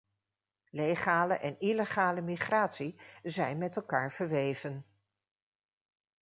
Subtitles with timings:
[0.69, 4.85] Legale en illegale migratiezijn met elkaar verweven.